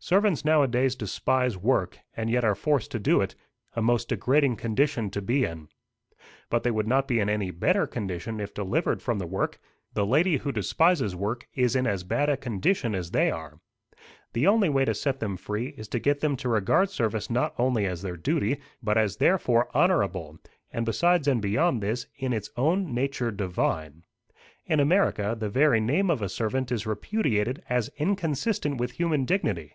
[0.00, 3.34] Servants nowadays despise work, and yet are forced to do it
[3.74, 5.66] a most degrading condition to be in.
[6.50, 9.58] But they would not be in any better condition if delivered from the work.
[9.94, 13.60] The lady who despises work is in as bad a condition as they are.
[14.34, 17.54] The only way to set them free is to get them to regard service not
[17.56, 20.38] only as their duty, but as therefore honourable,
[20.70, 24.02] and besides and beyond this, in its own nature divine.
[24.66, 29.74] In America, the very name of servant is repudiated as inconsistent with human dignity.